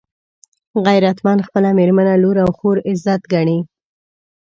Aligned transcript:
غیرتمند 0.85 1.45
خپله 1.47 1.69
مېرمنه، 1.77 2.13
لور 2.23 2.37
او 2.45 2.49
خور 2.57 2.77
عزت 2.89 3.21
ګڼي 3.33 3.59